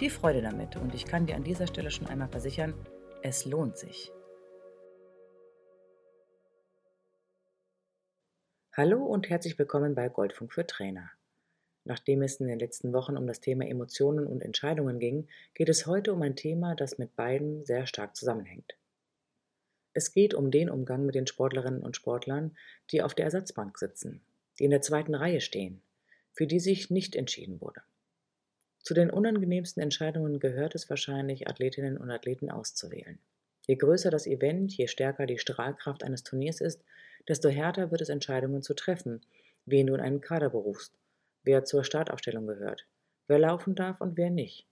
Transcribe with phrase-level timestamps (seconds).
[0.00, 2.72] Viel Freude damit und ich kann dir an dieser Stelle schon einmal versichern,
[3.22, 4.10] es lohnt sich.
[8.72, 11.10] Hallo und herzlich willkommen bei Goldfunk für Trainer.
[11.84, 15.86] Nachdem es in den letzten Wochen um das Thema Emotionen und Entscheidungen ging, geht es
[15.86, 18.78] heute um ein Thema, das mit beiden sehr stark zusammenhängt.
[19.92, 22.56] Es geht um den Umgang mit den Sportlerinnen und Sportlern,
[22.90, 24.22] die auf der Ersatzbank sitzen,
[24.58, 25.82] die in der zweiten Reihe stehen,
[26.32, 27.82] für die sich nicht entschieden wurde.
[28.90, 33.20] Zu den unangenehmsten Entscheidungen gehört es wahrscheinlich, Athletinnen und Athleten auszuwählen.
[33.68, 36.82] Je größer das Event, je stärker die Strahlkraft eines Turniers ist,
[37.28, 39.20] desto härter wird es Entscheidungen zu treffen,
[39.64, 40.98] wen du in einen Kader berufst,
[41.44, 42.88] wer zur Startaufstellung gehört,
[43.28, 44.66] wer laufen darf und wer nicht.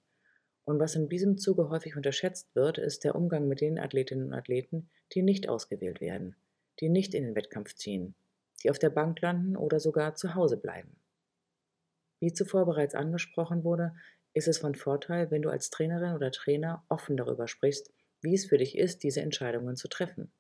[0.64, 4.34] Und was in diesem Zuge häufig unterschätzt wird, ist der Umgang mit den Athletinnen und
[4.34, 6.34] Athleten, die nicht ausgewählt werden,
[6.80, 8.16] die nicht in den Wettkampf ziehen,
[8.64, 10.96] die auf der Bank landen oder sogar zu Hause bleiben.
[12.20, 13.94] Wie zuvor bereits angesprochen wurde,
[14.34, 18.46] ist es von Vorteil, wenn du als Trainerin oder Trainer offen darüber sprichst, wie es
[18.46, 20.32] für dich ist, diese Entscheidungen zu treffen.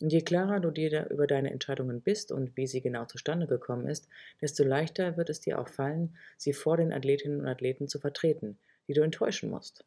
[0.00, 3.86] Und je klarer du dir über deine Entscheidungen bist und wie sie genau zustande gekommen
[3.86, 4.08] ist,
[4.40, 8.58] desto leichter wird es dir auch fallen, sie vor den Athletinnen und Athleten zu vertreten,
[8.88, 9.84] die du enttäuschen musst.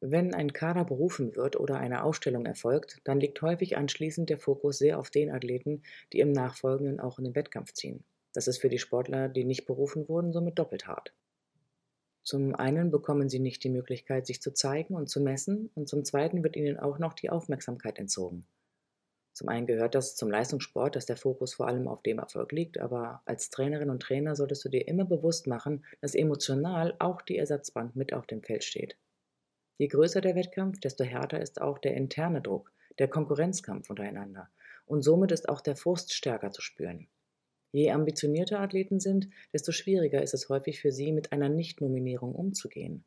[0.00, 4.78] Wenn ein Kader berufen wird oder eine Ausstellung erfolgt, dann liegt häufig anschließend der Fokus
[4.78, 5.82] sehr auf den Athleten,
[6.12, 8.04] die im Nachfolgenden auch in den Wettkampf ziehen.
[8.34, 11.14] Das ist für die Sportler, die nicht berufen wurden, somit doppelt hart.
[12.24, 16.04] Zum einen bekommen sie nicht die Möglichkeit, sich zu zeigen und zu messen, und zum
[16.04, 18.46] zweiten wird ihnen auch noch die Aufmerksamkeit entzogen.
[19.34, 22.78] Zum einen gehört das zum Leistungssport, dass der Fokus vor allem auf dem Erfolg liegt,
[22.78, 27.36] aber als Trainerin und Trainer solltest du dir immer bewusst machen, dass emotional auch die
[27.36, 28.96] Ersatzbank mit auf dem Feld steht.
[29.76, 34.48] Je größer der Wettkampf, desto härter ist auch der interne Druck, der Konkurrenzkampf untereinander
[34.86, 37.08] und somit ist auch der Frust stärker zu spüren.
[37.74, 43.04] Je ambitionierter Athleten sind, desto schwieriger ist es häufig für sie, mit einer Nichtnominierung umzugehen.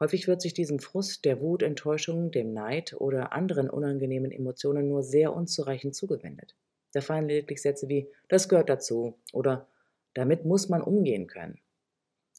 [0.00, 5.02] Häufig wird sich diesem Frust, der Wut, Enttäuschung, dem Neid oder anderen unangenehmen Emotionen nur
[5.02, 6.56] sehr unzureichend zugewendet.
[6.94, 9.68] Da fallen lediglich Sätze wie das gehört dazu oder
[10.14, 11.60] damit muss man umgehen können.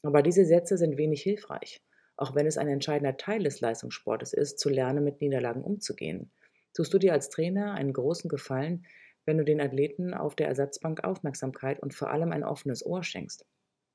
[0.02, 1.80] Aber diese Sätze sind wenig hilfreich,
[2.16, 6.32] auch wenn es ein entscheidender Teil des Leistungssportes ist, zu lernen, mit Niederlagen umzugehen.
[6.74, 8.84] Tust du dir als Trainer einen großen Gefallen,
[9.26, 13.44] wenn du den Athleten auf der Ersatzbank Aufmerksamkeit und vor allem ein offenes Ohr schenkst.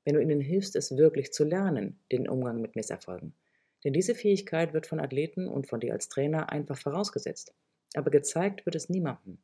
[0.05, 3.33] Wenn du ihnen hilfst, es wirklich zu lernen, den Umgang mit Misserfolgen.
[3.83, 7.53] Denn diese Fähigkeit wird von Athleten und von dir als Trainer einfach vorausgesetzt.
[7.95, 9.39] Aber gezeigt wird es niemandem.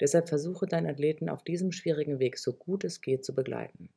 [0.00, 3.90] Deshalb versuche deinen Athleten auf diesem schwierigen Weg so gut es geht zu begleiten.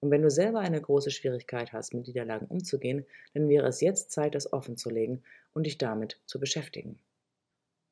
[0.00, 4.10] Und wenn du selber eine große Schwierigkeit hast, mit Niederlagen umzugehen, dann wäre es jetzt
[4.10, 5.22] Zeit, das offen zu legen
[5.52, 6.98] und dich damit zu beschäftigen.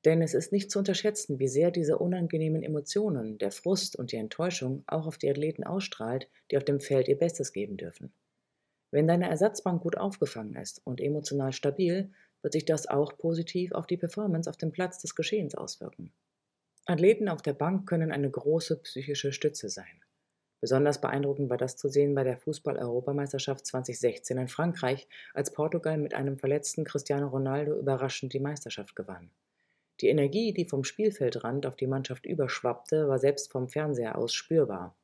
[0.05, 4.17] Denn es ist nicht zu unterschätzen, wie sehr diese unangenehmen Emotionen, der Frust und die
[4.17, 8.13] Enttäuschung auch auf die Athleten ausstrahlt, die auf dem Feld ihr Bestes geben dürfen.
[8.91, 12.11] Wenn deine Ersatzbank gut aufgefangen ist und emotional stabil,
[12.43, 16.13] wird sich das auch positiv auf die Performance auf dem Platz des Geschehens auswirken.
[16.87, 20.03] Athleten auf der Bank können eine große psychische Stütze sein.
[20.61, 26.15] Besonders beeindruckend war das zu sehen bei der Fußball-Europameisterschaft 2016 in Frankreich, als Portugal mit
[26.15, 29.31] einem verletzten Cristiano Ronaldo überraschend die Meisterschaft gewann.
[30.01, 34.95] Die Energie, die vom Spielfeldrand auf die Mannschaft überschwappte, war selbst vom Fernseher aus spürbar.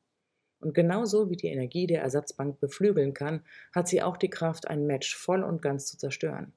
[0.60, 3.42] Und genauso wie die Energie der Ersatzbank beflügeln kann,
[3.74, 6.52] hat sie auch die Kraft, ein Match voll und ganz zu zerstören.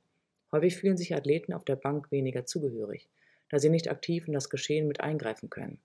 [0.52, 3.10] Häufig fühlen sich Athleten auf der Bank weniger zugehörig,
[3.50, 5.80] da sie nicht aktiv in das Geschehen mit eingreifen können.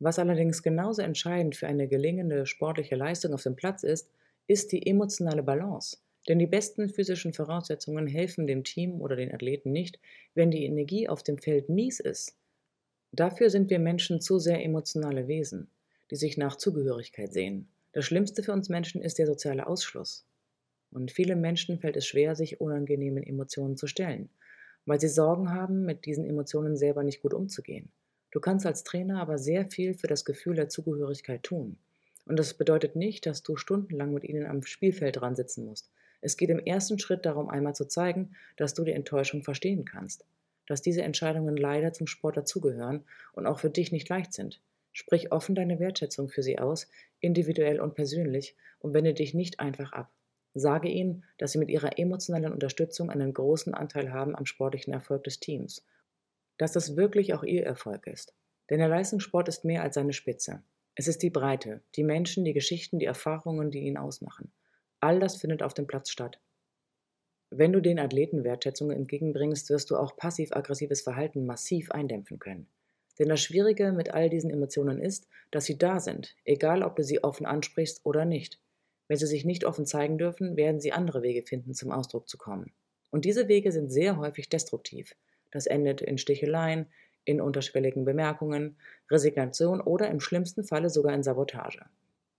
[0.00, 4.10] Was allerdings genauso entscheidend für eine gelingende sportliche Leistung auf dem Platz ist,
[4.46, 5.96] ist die emotionale Balance.
[6.28, 9.98] Denn die besten physischen Voraussetzungen helfen dem Team oder den Athleten nicht,
[10.34, 12.36] wenn die Energie auf dem Feld mies ist.
[13.12, 15.68] Dafür sind wir Menschen zu sehr emotionale Wesen
[16.10, 17.68] die sich nach Zugehörigkeit sehen.
[17.92, 20.26] Das Schlimmste für uns Menschen ist der soziale Ausschluss.
[20.90, 24.28] Und vielen Menschen fällt es schwer, sich unangenehmen Emotionen zu stellen,
[24.86, 27.90] weil sie Sorgen haben, mit diesen Emotionen selber nicht gut umzugehen.
[28.30, 31.78] Du kannst als Trainer aber sehr viel für das Gefühl der Zugehörigkeit tun.
[32.26, 35.90] Und das bedeutet nicht, dass du stundenlang mit ihnen am Spielfeld dran sitzen musst.
[36.24, 40.24] Es geht im ersten Schritt darum, einmal zu zeigen, dass du die Enttäuschung verstehen kannst,
[40.66, 43.04] dass diese Entscheidungen leider zum Sport dazugehören
[43.34, 44.62] und auch für dich nicht leicht sind.
[44.94, 46.88] Sprich offen deine Wertschätzung für sie aus,
[47.20, 50.10] individuell und persönlich, und wende dich nicht einfach ab.
[50.54, 55.24] Sage ihnen, dass sie mit ihrer emotionalen Unterstützung einen großen Anteil haben am sportlichen Erfolg
[55.24, 55.84] des Teams.
[56.56, 58.32] Dass das wirklich auch ihr Erfolg ist.
[58.70, 60.62] Denn der Leistungssport ist mehr als seine Spitze.
[60.94, 64.50] Es ist die Breite, die Menschen, die Geschichten, die Erfahrungen, die ihn ausmachen.
[65.04, 66.40] All das findet auf dem Platz statt.
[67.50, 72.68] Wenn du den Athleten Wertschätzung entgegenbringst, wirst du auch passiv-aggressives Verhalten massiv eindämpfen können.
[73.18, 77.04] Denn das Schwierige mit all diesen Emotionen ist, dass sie da sind, egal ob du
[77.04, 78.58] sie offen ansprichst oder nicht.
[79.06, 82.38] Wenn sie sich nicht offen zeigen dürfen, werden sie andere Wege finden, zum Ausdruck zu
[82.38, 82.72] kommen.
[83.10, 85.14] Und diese Wege sind sehr häufig destruktiv.
[85.50, 86.86] Das endet in Sticheleien,
[87.26, 88.78] in unterschwelligen Bemerkungen,
[89.10, 91.84] Resignation oder im schlimmsten Falle sogar in Sabotage.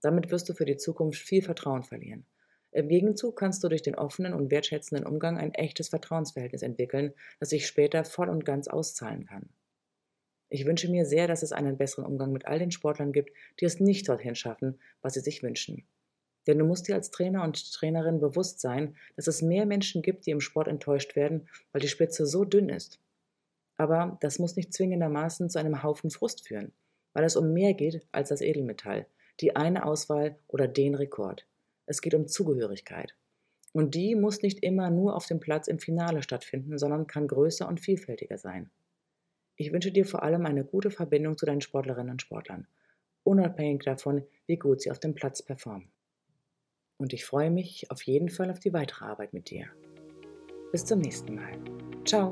[0.00, 2.26] Damit wirst du für die Zukunft viel Vertrauen verlieren.
[2.72, 7.50] Im Gegenzug kannst du durch den offenen und wertschätzenden Umgang ein echtes Vertrauensverhältnis entwickeln, das
[7.50, 9.48] sich später voll und ganz auszahlen kann.
[10.48, 13.30] Ich wünsche mir sehr, dass es einen besseren Umgang mit all den Sportlern gibt,
[13.60, 15.86] die es nicht dorthin schaffen, was sie sich wünschen.
[16.46, 20.26] Denn du musst dir als Trainer und Trainerin bewusst sein, dass es mehr Menschen gibt,
[20.26, 23.00] die im Sport enttäuscht werden, weil die Spitze so dünn ist.
[23.76, 26.72] Aber das muss nicht zwingendermaßen zu einem Haufen Frust führen,
[27.12, 29.06] weil es um mehr geht als das Edelmetall,
[29.40, 31.46] die eine Auswahl oder den Rekord.
[31.86, 33.14] Es geht um Zugehörigkeit.
[33.72, 37.68] Und die muss nicht immer nur auf dem Platz im Finale stattfinden, sondern kann größer
[37.68, 38.70] und vielfältiger sein.
[39.56, 42.66] Ich wünsche dir vor allem eine gute Verbindung zu deinen Sportlerinnen und Sportlern,
[43.24, 45.90] unabhängig davon, wie gut sie auf dem Platz performen.
[46.98, 49.66] Und ich freue mich auf jeden Fall auf die weitere Arbeit mit dir.
[50.72, 51.58] Bis zum nächsten Mal.
[52.04, 52.30] Ciao.